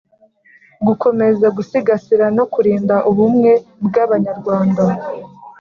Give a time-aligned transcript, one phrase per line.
[0.87, 3.51] Gukomeza gusigasira no kurinda ubumwe
[3.85, 4.83] bw abanyarwanda